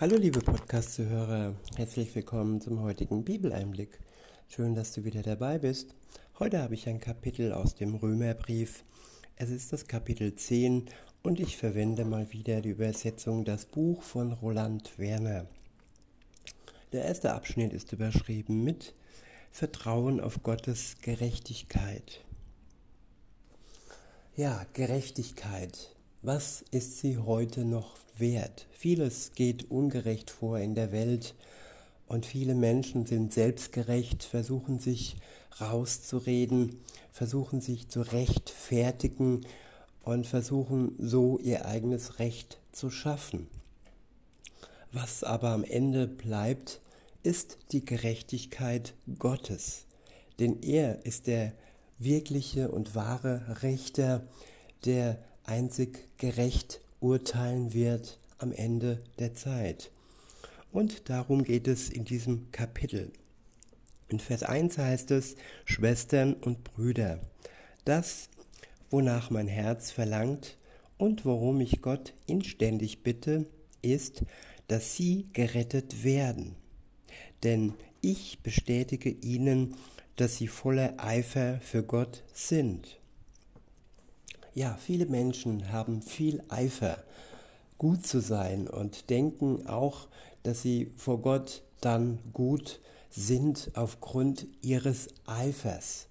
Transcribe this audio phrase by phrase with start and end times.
[0.00, 3.98] Hallo liebe Podcast-Zuhörer, herzlich willkommen zum heutigen Bibeleinblick.
[4.46, 5.96] Schön, dass du wieder dabei bist.
[6.38, 8.84] Heute habe ich ein Kapitel aus dem Römerbrief.
[9.34, 10.88] Es ist das Kapitel 10
[11.24, 15.48] und ich verwende mal wieder die Übersetzung Das Buch von Roland Werner.
[16.92, 18.94] Der erste Abschnitt ist überschrieben mit
[19.50, 22.24] Vertrauen auf Gottes Gerechtigkeit.
[24.36, 25.96] Ja, Gerechtigkeit.
[26.22, 28.66] Was ist sie heute noch wert?
[28.70, 31.34] Vieles geht ungerecht vor in der Welt
[32.06, 35.16] und viele Menschen sind selbstgerecht, versuchen sich
[35.60, 36.80] rauszureden,
[37.12, 39.42] versuchen sich zu rechtfertigen
[40.02, 43.48] und versuchen so ihr eigenes Recht zu schaffen.
[44.92, 46.80] Was aber am Ende bleibt,
[47.22, 49.84] ist die Gerechtigkeit Gottes,
[50.38, 51.52] denn er ist der
[51.98, 54.26] wirkliche und wahre Richter,
[54.84, 59.90] der einzig gerecht urteilen wird am Ende der Zeit.
[60.72, 63.10] Und darum geht es in diesem Kapitel.
[64.08, 67.20] In Vers 1 heißt es, Schwestern und Brüder,
[67.84, 68.28] das,
[68.90, 70.56] wonach mein Herz verlangt
[70.96, 73.46] und worum ich Gott inständig bitte,
[73.82, 74.24] ist,
[74.66, 76.56] dass sie gerettet werden.
[77.42, 79.76] Denn ich bestätige ihnen,
[80.16, 82.97] dass sie voller Eifer für Gott sind.
[84.54, 86.98] Ja, viele Menschen haben viel Eifer,
[87.76, 90.08] gut zu sein und denken auch,
[90.42, 96.08] dass sie vor Gott dann gut sind aufgrund ihres Eifers.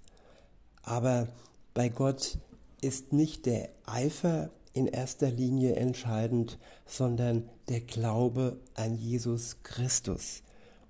[0.83, 1.27] Aber
[1.73, 2.38] bei Gott
[2.81, 10.44] ist nicht der Eifer in erster Linie entscheidend, sondern der Glaube an Jesus Christus.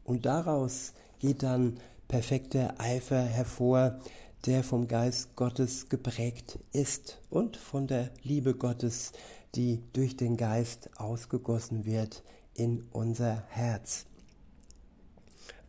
[0.03, 3.99] Und daraus geht dann perfekter Eifer hervor,
[4.45, 9.11] der vom Geist Gottes geprägt ist und von der Liebe Gottes,
[9.55, 14.05] die durch den Geist ausgegossen wird in unser Herz.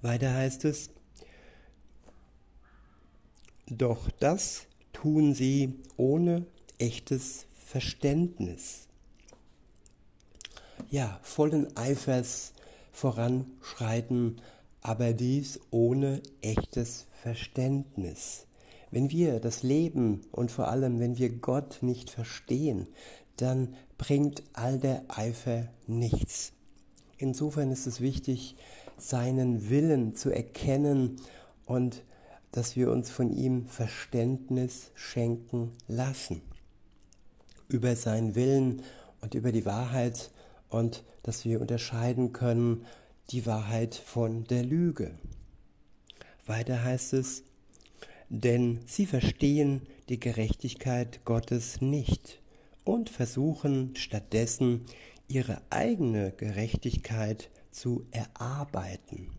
[0.03, 0.91] Weiter heißt es,
[3.67, 6.47] doch das tun sie ohne
[6.79, 8.89] echtes Verständnis.
[10.91, 12.53] Ja, vollen Eifers
[12.93, 14.41] voranschreiten,
[14.81, 18.48] aber dies ohne echtes Verständnis.
[18.91, 22.89] Wenn wir das Leben und vor allem, wenn wir Gott nicht verstehen,
[23.37, 26.53] dann bringt all der Eifer nichts.
[27.19, 28.57] Insofern ist es wichtig,
[28.97, 31.21] seinen Willen zu erkennen
[31.67, 32.03] und
[32.53, 36.41] dass wir uns von ihm Verständnis schenken lassen
[37.69, 38.83] über seinen Willen
[39.21, 40.31] und über die Wahrheit
[40.71, 42.87] und dass wir unterscheiden können
[43.31, 45.13] die Wahrheit von der Lüge.
[46.47, 47.43] Weiter heißt es,
[48.29, 52.41] denn sie verstehen die Gerechtigkeit Gottes nicht
[52.85, 54.87] und versuchen stattdessen
[55.29, 59.31] ihre eigene Gerechtigkeit zu erarbeiten.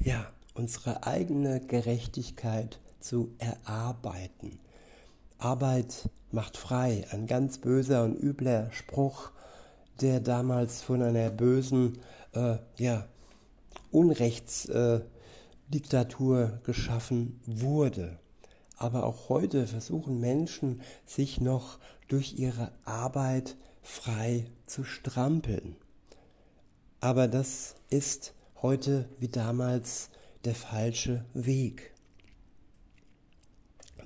[0.00, 4.58] Ja, unsere eigene Gerechtigkeit zu erarbeiten.
[5.38, 9.30] Arbeit macht frei, ein ganz böser und übler Spruch,
[10.00, 11.98] der damals von einer bösen,
[12.32, 13.06] äh, ja,
[13.90, 15.00] Unrechts, äh,
[15.68, 18.18] Diktatur geschaffen wurde.
[18.76, 25.76] Aber auch heute versuchen Menschen, sich noch durch ihre Arbeit frei zu strampeln.
[27.00, 30.10] Aber das ist heute wie damals
[30.44, 31.92] der falsche Weg.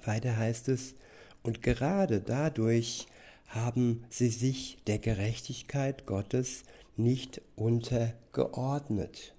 [0.05, 0.95] Weiter heißt es,
[1.43, 3.07] und gerade dadurch
[3.47, 6.63] haben sie sich der Gerechtigkeit Gottes
[6.97, 9.35] nicht untergeordnet.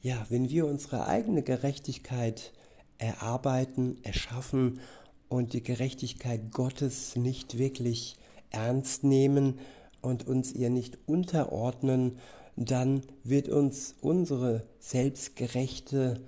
[0.00, 2.52] Ja, wenn wir unsere eigene Gerechtigkeit
[2.98, 4.80] erarbeiten, erschaffen
[5.28, 8.16] und die Gerechtigkeit Gottes nicht wirklich
[8.50, 9.58] ernst nehmen
[10.00, 12.18] und uns ihr nicht unterordnen,
[12.56, 16.20] dann wird uns unsere selbstgerechte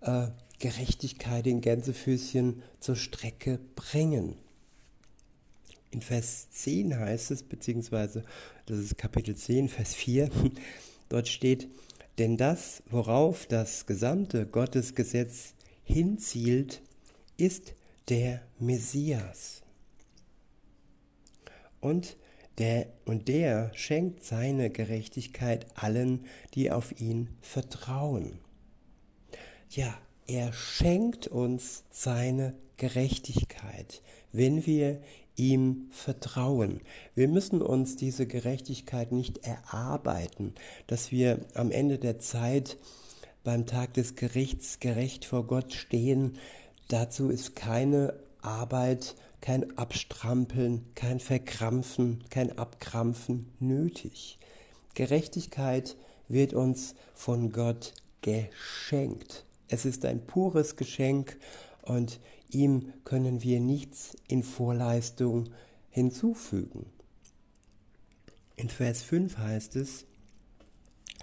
[0.00, 0.28] äh,
[0.58, 4.36] Gerechtigkeit in Gänsefüßchen zur Strecke bringen.
[5.90, 8.24] In Vers 10 heißt es, beziehungsweise
[8.66, 10.30] das ist Kapitel 10, Vers 4,
[11.08, 11.68] dort steht,
[12.18, 15.54] denn das, worauf das gesamte Gottesgesetz
[15.84, 16.82] hinzielt,
[17.36, 17.74] ist
[18.08, 19.62] der Messias.
[21.80, 22.16] Und
[22.58, 28.40] der, und der schenkt seine Gerechtigkeit allen, die auf ihn vertrauen.
[29.70, 35.00] Ja, er schenkt uns seine Gerechtigkeit, wenn wir
[35.38, 36.80] ihm vertrauen.
[37.14, 40.54] Wir müssen uns diese Gerechtigkeit nicht erarbeiten,
[40.86, 42.76] dass wir am Ende der Zeit
[43.44, 46.36] beim Tag des Gerichts gerecht vor Gott stehen.
[46.88, 54.38] Dazu ist keine Arbeit kein Abstrampeln, kein Verkrampfen, kein Abkrampfen nötig.
[54.94, 55.96] Gerechtigkeit
[56.28, 59.44] wird uns von Gott geschenkt.
[59.68, 61.38] Es ist ein pures Geschenk
[61.82, 62.20] und
[62.50, 65.50] ihm können wir nichts in Vorleistung
[65.90, 66.86] hinzufügen.
[68.56, 70.06] In Vers 5 heißt es,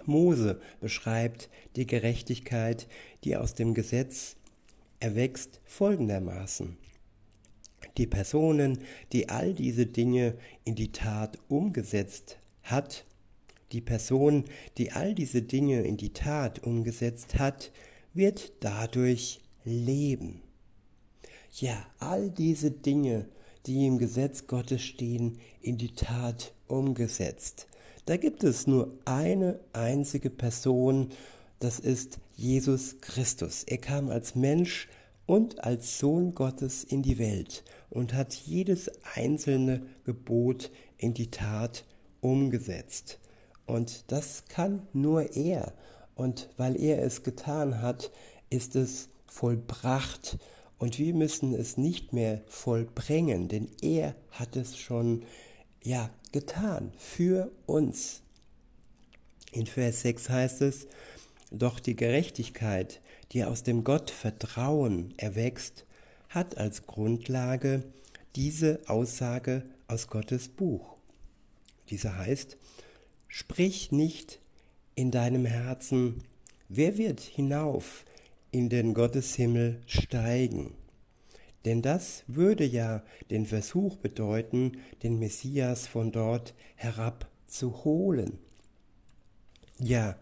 [0.04, 2.86] Mose beschreibt die Gerechtigkeit,
[3.24, 4.36] die aus dem Gesetz
[5.00, 6.76] erwächst, folgendermaßen.
[7.96, 8.78] Die Personen,
[9.12, 13.04] die all diese Dinge in die Tat umgesetzt hat,
[13.72, 14.44] die Person,
[14.78, 17.72] die all diese Dinge in die Tat umgesetzt hat,
[18.14, 20.42] wird dadurch leben.
[21.58, 23.24] Ja, all diese Dinge,
[23.64, 27.66] die im Gesetz Gottes stehen, in die Tat umgesetzt.
[28.04, 31.08] Da gibt es nur eine einzige Person,
[31.58, 33.64] das ist Jesus Christus.
[33.64, 34.86] Er kam als Mensch
[35.24, 41.86] und als Sohn Gottes in die Welt und hat jedes einzelne Gebot in die Tat
[42.20, 43.18] umgesetzt.
[43.64, 45.72] Und das kann nur er.
[46.16, 48.10] Und weil er es getan hat,
[48.50, 50.38] ist es vollbracht.
[50.78, 55.24] Und wir müssen es nicht mehr vollbringen, denn er hat es schon
[55.82, 58.22] ja getan für uns.
[59.52, 60.86] In Vers 6 heißt es,
[61.50, 63.00] doch die Gerechtigkeit,
[63.32, 65.86] die aus dem Gottvertrauen erwächst,
[66.28, 67.84] hat als Grundlage
[68.34, 70.96] diese Aussage aus Gottes Buch.
[71.88, 72.58] Diese heißt,
[73.28, 74.40] sprich nicht
[74.94, 76.24] in deinem Herzen,
[76.68, 78.04] wer wird hinauf
[78.56, 80.72] in den Gotteshimmel steigen?
[81.66, 88.38] Denn das würde ja den Versuch bedeuten, den Messias von dort herabzuholen.
[89.78, 90.16] Ja,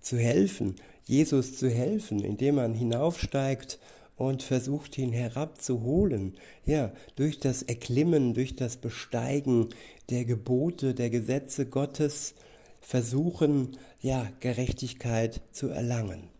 [0.00, 0.74] zu helfen,
[1.04, 3.78] Jesus zu helfen, indem man hinaufsteigt
[4.16, 6.34] und versucht ihn herabzuholen,
[6.64, 9.68] ja, durch das Erklimmen, durch das Besteigen
[10.10, 12.34] der Gebote, der Gesetze Gottes,
[12.80, 16.35] versuchen, ja, Gerechtigkeit zu erlangen.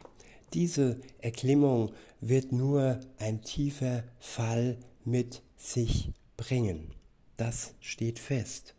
[0.55, 6.93] Diese Erklimmung wird nur ein tiefer Fall mit sich bringen.
[7.37, 8.75] Das steht fest.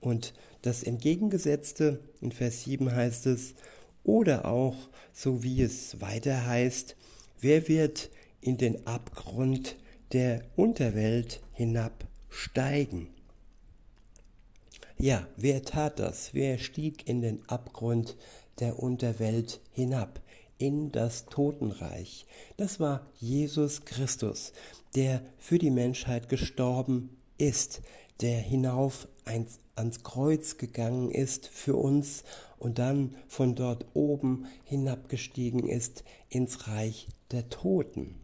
[0.00, 3.54] Und das Entgegengesetzte in Vers 7 heißt es,
[4.02, 4.76] oder auch,
[5.12, 6.96] so wie es weiter heißt,
[7.40, 8.10] wer wird
[8.40, 9.76] in den Abgrund
[10.12, 13.08] der Unterwelt hinabsteigen?
[14.98, 16.34] Ja, wer tat das?
[16.34, 18.16] Wer stieg in den Abgrund
[18.58, 20.20] der Unterwelt hinab,
[20.60, 22.26] in das Totenreich?
[22.56, 24.52] Das war Jesus Christus,
[24.94, 27.82] der für die Menschheit gestorben ist,
[28.20, 32.22] der hinauf ans Kreuz gegangen ist für uns
[32.58, 38.16] und dann von dort oben hinabgestiegen ist ins Reich der Toten.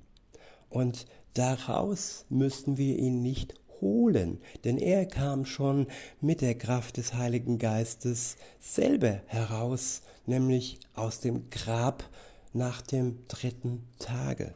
[0.68, 5.86] Und daraus müssten wir ihn nicht holen, denn er kam schon
[6.20, 12.04] mit der Kraft des Heiligen Geistes selber heraus, nämlich aus dem Grab
[12.52, 14.54] nach dem dritten Tage.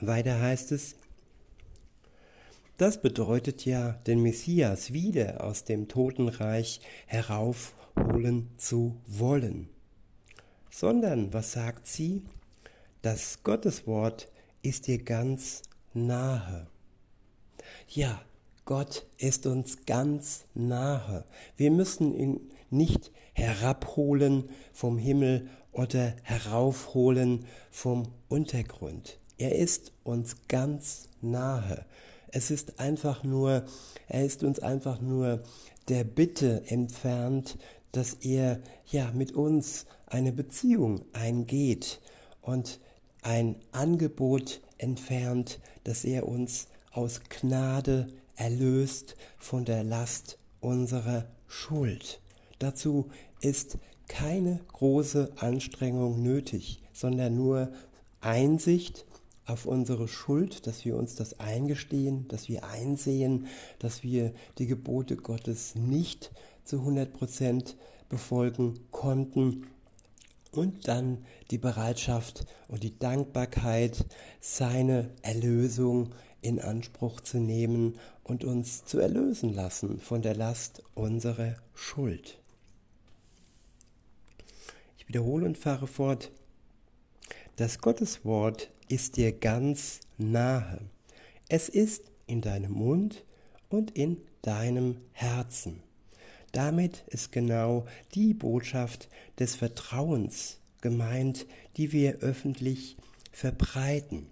[0.00, 0.96] Weiter heißt es,
[2.78, 9.68] das bedeutet ja, den Messias wieder aus dem Totenreich heraufholen zu wollen.
[10.68, 12.22] Sondern, was sagt sie?
[13.02, 15.62] Das Gotteswort ist dir ganz
[15.94, 16.66] nahe.
[17.94, 18.22] Ja,
[18.64, 21.26] Gott ist uns ganz nahe.
[21.58, 29.18] Wir müssen ihn nicht herabholen vom Himmel oder heraufholen vom Untergrund.
[29.36, 31.84] Er ist uns ganz nahe.
[32.28, 33.66] Es ist einfach nur,
[34.08, 35.42] er ist uns einfach nur
[35.88, 37.58] der Bitte entfernt,
[37.90, 42.00] dass er ja mit uns eine Beziehung eingeht
[42.40, 42.80] und
[43.20, 52.20] ein Angebot entfernt, dass er uns aus Gnade erlöst von der Last unserer Schuld.
[52.58, 57.72] Dazu ist keine große Anstrengung nötig, sondern nur
[58.20, 59.06] Einsicht
[59.46, 63.46] auf unsere Schuld, dass wir uns das eingestehen, dass wir einsehen,
[63.78, 66.30] dass wir die Gebote Gottes nicht
[66.64, 67.76] zu 100 Prozent
[68.08, 69.66] befolgen konnten
[70.52, 74.04] und dann die Bereitschaft und die Dankbarkeit,
[74.40, 76.10] seine Erlösung
[76.42, 82.38] in Anspruch zu nehmen und uns zu erlösen lassen von der Last unserer Schuld.
[84.98, 86.30] Ich wiederhole und fahre fort.
[87.56, 90.80] Das Gotteswort ist dir ganz nahe.
[91.48, 93.24] Es ist in deinem Mund
[93.68, 95.82] und in deinem Herzen.
[96.52, 99.08] Damit ist genau die Botschaft
[99.38, 101.46] des Vertrauens gemeint,
[101.76, 102.96] die wir öffentlich
[103.32, 104.26] verbreiten.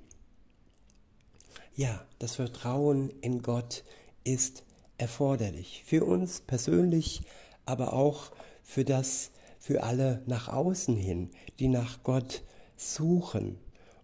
[1.74, 3.84] Ja, das Vertrauen in Gott
[4.24, 4.64] ist
[4.98, 5.82] erforderlich.
[5.86, 7.22] Für uns persönlich,
[7.64, 12.42] aber auch für das, für alle nach außen hin, die nach Gott
[12.76, 13.58] suchen.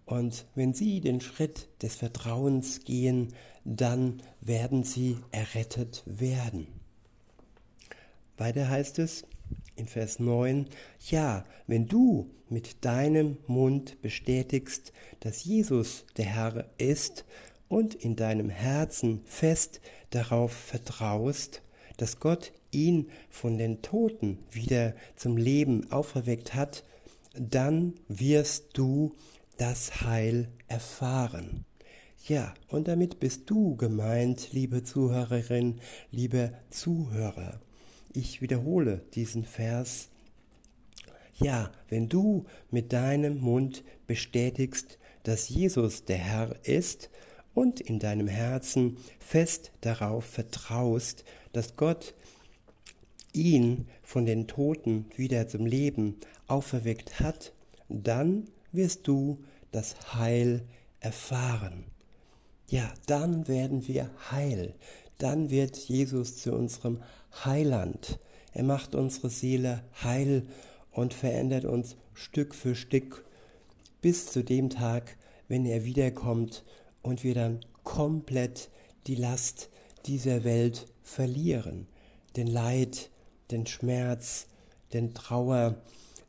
[0.04, 6.68] Und wenn sie den Schritt des Vertrauens gehen, dann werden sie errettet werden.
[8.36, 9.24] Weiter heißt es
[9.74, 10.68] in Vers 9,
[11.10, 17.24] ja, wenn du mit deinem Mund bestätigst, dass Jesus der Herr ist
[17.68, 19.80] und in deinem Herzen fest
[20.10, 21.62] darauf vertraust,
[21.96, 26.84] dass Gott ihn von den Toten wieder zum Leben auferweckt hat,
[27.34, 29.14] dann wirst du
[29.56, 31.64] das Heil erfahren.
[32.26, 35.80] Ja, und damit bist du gemeint, liebe Zuhörerin,
[36.10, 37.60] liebe Zuhörer.
[38.12, 40.08] Ich wiederhole diesen Vers.
[41.38, 47.10] Ja, wenn du mit deinem Mund bestätigst, dass Jesus der Herr ist
[47.56, 52.12] und in deinem Herzen fest darauf vertraust, dass Gott
[53.32, 57.54] ihn von den Toten wieder zum Leben auferweckt hat,
[57.88, 60.64] dann wirst du das Heil
[61.00, 61.84] erfahren.
[62.68, 64.74] Ja, dann werden wir heil.
[65.16, 67.02] Dann wird Jesus zu unserem
[67.42, 68.18] Heiland.
[68.52, 70.46] Er macht unsere Seele heil
[70.92, 73.24] und verändert uns Stück für Stück
[74.02, 75.16] bis zu dem Tag,
[75.48, 76.64] wenn er wiederkommt
[77.06, 78.68] und wir dann komplett
[79.06, 79.70] die Last
[80.06, 81.86] dieser Welt verlieren,
[82.34, 83.10] den Leid,
[83.50, 84.48] den Schmerz,
[84.92, 85.76] den Trauer,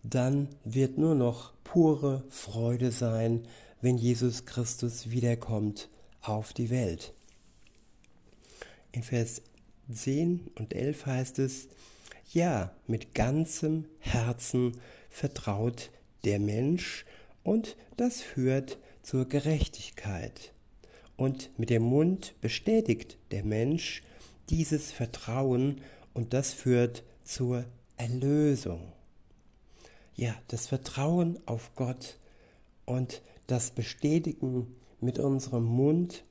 [0.04, 3.48] dann wird nur noch pure Freude sein,
[3.82, 5.90] wenn Jesus Christus wiederkommt
[6.22, 7.14] auf die Welt.
[8.92, 9.42] In Vers
[9.92, 11.70] 10 und 11 heißt es,
[12.32, 14.78] ja, mit ganzem Herzen
[15.10, 15.90] vertraut
[16.24, 17.06] der Mensch
[17.44, 20.52] und das führt zur Gerechtigkeit.
[21.18, 24.04] Und mit dem Mund bestätigt der Mensch
[24.50, 25.82] dieses Vertrauen
[26.14, 27.66] und das führt zur
[27.98, 28.94] Erlösung.
[30.16, 32.18] Ja, das Vertrauen auf Gott
[32.86, 36.24] und das Bestätigen mit unserem Mund,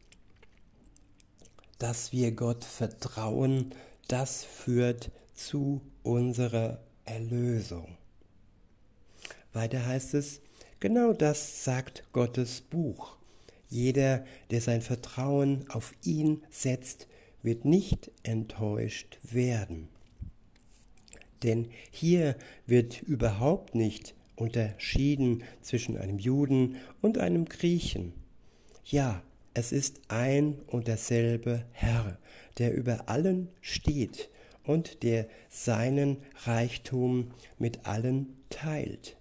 [1.79, 3.75] dass wir Gott vertrauen,
[4.09, 7.97] das führt zu unserer Erlösung.
[9.53, 10.41] Weiter heißt es,
[10.81, 13.17] genau das sagt Gottes Buch.
[13.69, 17.09] Jeder, der sein Vertrauen auf ihn setzt,
[17.43, 19.89] wird nicht enttäuscht werden.
[21.43, 28.13] Denn hier wird überhaupt nicht unterschieden zwischen einem Juden und einem Griechen.
[28.85, 29.23] Ja,
[29.55, 32.19] es ist ein und derselbe Herr,
[32.59, 34.29] der über allen steht
[34.65, 39.17] und der seinen Reichtum mit allen teilt,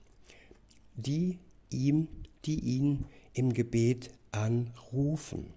[0.95, 2.07] die ihm,
[2.45, 5.53] die ihn im Gebet anrufen.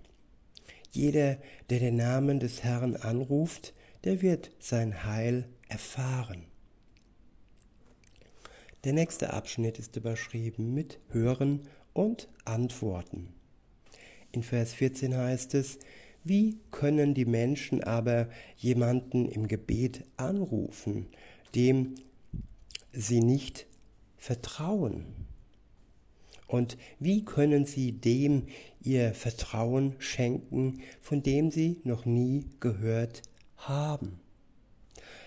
[0.90, 1.36] Jeder,
[1.68, 6.44] der den Namen des Herrn anruft, der wird sein Heil erfahren.
[8.84, 13.34] Der nächste Abschnitt ist überschrieben mit Hören und Antworten.
[14.30, 15.78] In Vers 14 heißt es,
[16.24, 21.08] wie können die Menschen aber jemanden im Gebet anrufen,
[21.54, 21.94] dem
[22.92, 23.66] sie nicht
[24.16, 25.27] vertrauen?
[26.48, 28.46] Und wie können sie dem
[28.80, 33.22] ihr Vertrauen schenken, von dem sie noch nie gehört
[33.58, 34.18] haben?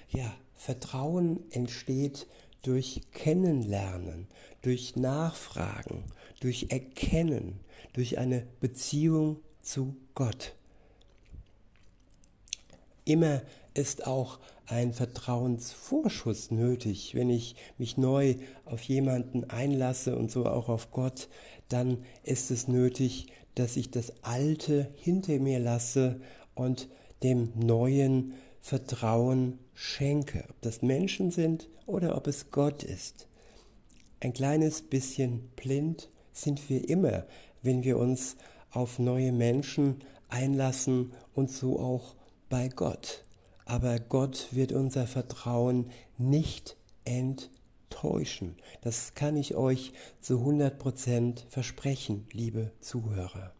[0.10, 2.28] Ja, Vertrauen entsteht
[2.64, 4.28] durch Kennenlernen,
[4.62, 6.04] durch Nachfragen,
[6.40, 7.60] durch Erkennen,
[7.94, 10.56] durch eine Beziehung zu Gott.
[13.06, 17.16] Immer ist auch ein Vertrauensvorschuss nötig.
[17.16, 18.36] Wenn ich mich neu
[18.66, 21.30] auf jemanden einlasse und so auch auf Gott,
[21.70, 26.22] dann ist es nötig, dass ich das Alte hinter mir lasse
[26.56, 26.90] und
[27.24, 30.46] dem Neuen Vertrauen schenke.
[30.50, 33.28] Ob das Menschen sind oder ob es Gott ist.
[34.20, 37.26] Ein kleines bisschen blind sind wir immer,
[37.62, 38.38] wenn wir uns
[38.70, 42.16] auf neue Menschen einlassen und so auch
[42.50, 43.26] bei Gott.
[43.66, 48.56] Aber Gott wird unser Vertrauen nicht enttäuschen.
[48.82, 53.54] Das kann ich euch zu 100% versprechen, liebe Zuhörer.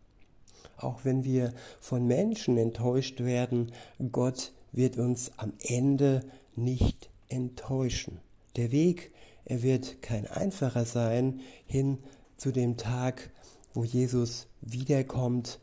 [0.78, 3.72] Auch wenn wir von Menschen enttäuscht werden,
[4.12, 6.22] Gott wird uns am Ende
[6.56, 8.20] nicht enttäuschen.
[8.56, 9.12] Der Weg,
[9.46, 12.00] er wird kein einfacher sein hin
[12.38, 13.32] zu dem Tag,
[13.74, 15.60] wo Jesus wiederkommt,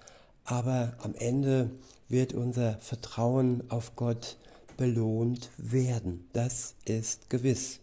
[0.48, 1.70] aber am Ende
[2.08, 4.38] wird unser Vertrauen auf Gott
[4.78, 6.26] belohnt werden.
[6.32, 7.80] Das ist gewiss.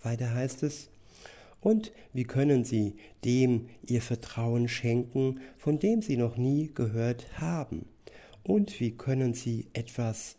[0.00, 0.90] Weiter heißt es,
[1.60, 2.94] Und wie können sie
[3.24, 7.86] dem ihr Vertrauen schenken, von dem sie noch nie gehört haben?
[8.44, 10.36] Und wie können sie etwas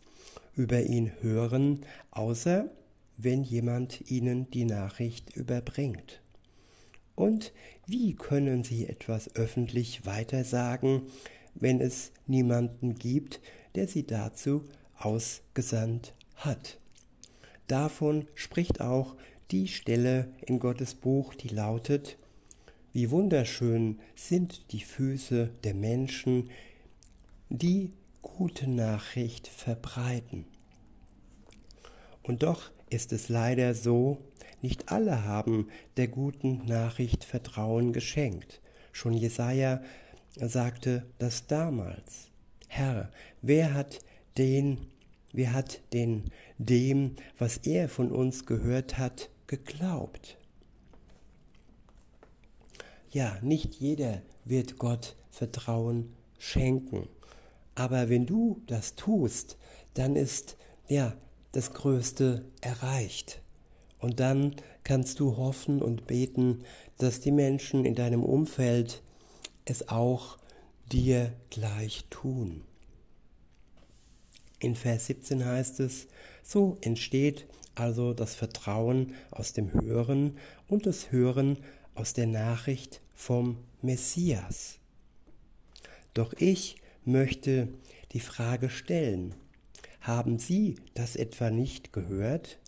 [0.56, 2.70] über ihn hören, außer
[3.18, 6.22] wenn jemand ihnen die Nachricht überbringt?
[7.16, 7.52] Und
[7.90, 11.02] wie können sie etwas öffentlich weitersagen,
[11.54, 13.40] wenn es niemanden gibt,
[13.74, 14.64] der sie dazu
[14.96, 16.78] ausgesandt hat?
[17.66, 19.16] Davon spricht auch
[19.50, 22.16] die Stelle in Gottes Buch, die lautet,
[22.92, 26.50] wie wunderschön sind die Füße der Menschen,
[27.48, 27.92] die
[28.22, 30.44] gute Nachricht verbreiten.
[32.22, 34.18] Und doch ist es leider so,
[34.62, 38.60] nicht alle haben der guten Nachricht Vertrauen geschenkt.
[38.92, 39.82] Schon Jesaja
[40.36, 42.28] sagte das damals.
[42.68, 43.10] Herr,
[43.42, 44.00] wer hat
[44.36, 44.78] den,
[45.32, 50.36] wer hat den dem, was er von uns gehört hat, geglaubt?
[53.10, 57.08] Ja, nicht jeder wird Gott Vertrauen schenken.
[57.74, 59.56] Aber wenn du das tust,
[59.94, 61.14] dann ist ja
[61.52, 63.40] das Größte erreicht.
[63.98, 66.64] Und dann kannst du hoffen und beten,
[66.98, 69.02] dass die Menschen in deinem Umfeld
[69.64, 70.38] es auch
[70.90, 72.62] dir gleich tun.
[74.58, 76.06] In Vers 17 heißt es,
[76.42, 80.36] so entsteht also das Vertrauen aus dem Hören
[80.68, 81.58] und das Hören
[81.94, 84.78] aus der Nachricht vom Messias.
[86.14, 87.68] Doch ich möchte
[88.12, 89.34] die Frage stellen,
[90.00, 92.58] haben Sie das etwa nicht gehört?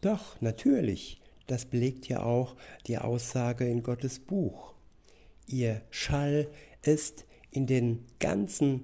[0.00, 2.54] Doch, natürlich, das belegt ja auch
[2.86, 4.74] die Aussage in Gottes Buch.
[5.46, 6.48] Ihr Schall
[6.82, 8.82] ist in den ganzen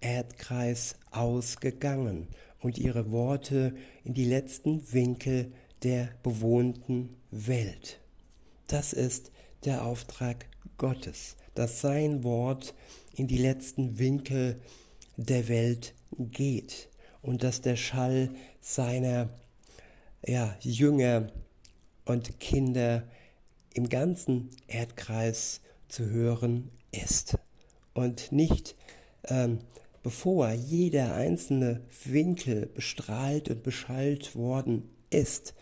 [0.00, 2.28] Erdkreis ausgegangen
[2.60, 7.98] und ihre Worte in die letzten Winkel der bewohnten Welt.
[8.68, 9.32] Das ist
[9.64, 10.46] der Auftrag
[10.78, 12.74] Gottes, dass sein Wort
[13.16, 14.60] in die letzten Winkel
[15.16, 16.88] der Welt geht
[17.22, 19.28] und dass der Schall seiner
[20.26, 21.28] ja, Jünger
[22.04, 23.04] und Kinder
[23.74, 27.38] im ganzen Erdkreis zu hören ist
[27.94, 28.74] und nicht
[29.24, 29.58] ähm,
[30.02, 35.54] bevor jeder einzelne Winkel bestrahlt und beschallt worden ist,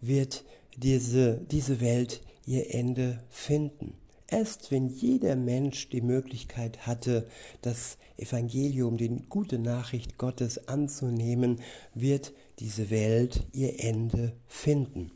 [0.00, 0.44] wird
[0.76, 3.94] diese, diese Welt ihr Ende finden.
[4.30, 7.26] Erst wenn jeder Mensch die Möglichkeit hatte,
[7.62, 11.62] das Evangelium, die gute Nachricht Gottes anzunehmen,
[11.94, 15.12] wird diese Welt ihr Ende finden.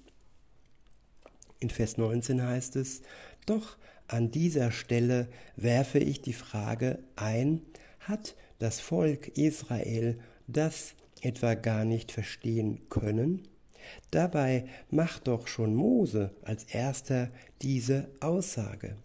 [1.60, 3.02] In Vers 19 heißt es,
[3.44, 3.76] doch
[4.08, 7.60] an dieser Stelle werfe ich die Frage ein,
[8.00, 13.46] hat das Volk Israel das etwa gar nicht verstehen können?
[14.10, 17.30] Dabei macht doch schon Mose als erster
[17.62, 18.96] diese Aussage.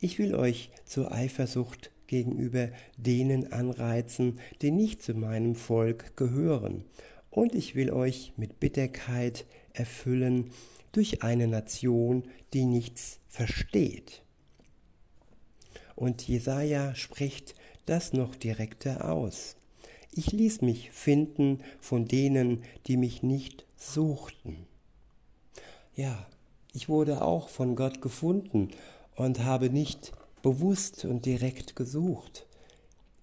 [0.00, 6.84] Ich will euch zur Eifersucht gegenüber denen anreizen, die nicht zu meinem Volk gehören,
[7.30, 10.50] und ich will euch mit Bitterkeit erfüllen
[10.92, 12.24] durch eine Nation,
[12.54, 14.22] die nichts versteht.
[15.94, 19.56] Und Jesaja spricht das noch direkter aus.
[20.18, 24.66] Ich ließ mich finden von denen, die mich nicht suchten.
[25.94, 26.26] Ja,
[26.72, 28.70] ich wurde auch von Gott gefunden
[29.14, 32.46] und habe nicht bewusst und direkt gesucht.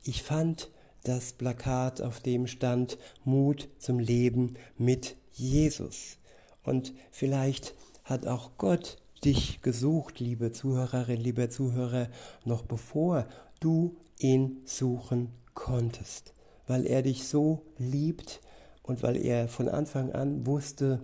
[0.03, 0.69] Ich fand
[1.03, 6.19] das Plakat, auf dem stand Mut zum Leben mit Jesus.
[6.61, 12.09] Und vielleicht hat auch Gott dich gesucht, liebe Zuhörerin, lieber Zuhörer,
[12.45, 13.25] noch bevor
[13.59, 16.33] du ihn suchen konntest
[16.67, 18.41] weil er dich so liebt
[18.81, 21.01] und weil er von Anfang an wusste,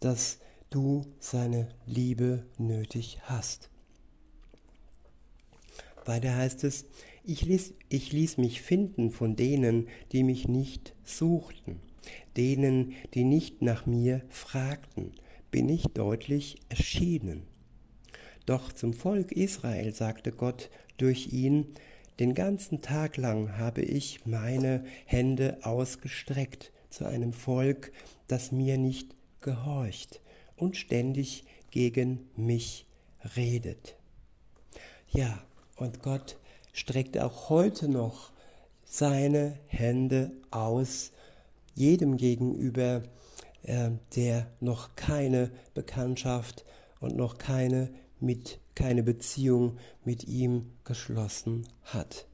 [0.00, 0.38] dass
[0.70, 3.68] du seine Liebe nötig hast.
[6.04, 6.86] Weiter heißt es,
[7.24, 11.80] ich ließ, ich ließ mich finden von denen, die mich nicht suchten,
[12.36, 15.12] denen, die nicht nach mir fragten,
[15.50, 17.42] bin ich deutlich erschienen.
[18.46, 21.68] Doch zum Volk Israel sagte Gott durch ihn,
[22.18, 27.92] den ganzen Tag lang habe ich meine Hände ausgestreckt zu einem Volk,
[28.28, 30.20] das mir nicht gehorcht
[30.56, 32.86] und ständig gegen mich
[33.36, 33.96] redet.
[35.08, 35.42] Ja,
[35.76, 36.38] und Gott
[36.72, 38.32] streckt auch heute noch
[38.84, 41.12] seine Hände aus,
[41.74, 43.02] jedem gegenüber,
[43.62, 46.64] äh, der noch keine Bekanntschaft
[47.00, 52.26] und noch keine mit keine Beziehung mit ihm geschlossen hat.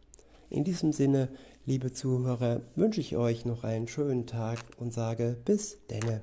[0.51, 1.29] In diesem Sinne,
[1.66, 6.22] liebe Zuhörer, wünsche ich euch noch einen schönen Tag und sage bis denne.